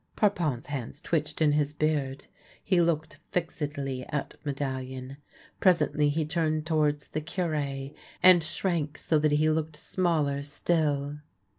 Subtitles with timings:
[0.15, 2.25] Parpon's hands twitched in his beard.
[2.63, 5.17] He looked fixedly at Medallion.
[5.59, 7.91] Presently he turned towards the Cure,
[8.23, 11.17] and shrank so that he looked smaller still.